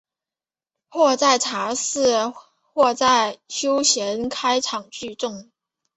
[0.89, 2.33] 或在茶肆
[2.73, 5.51] 或在野闲开场聚众。